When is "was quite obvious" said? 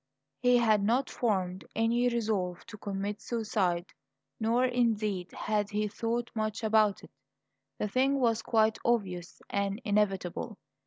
8.19-9.43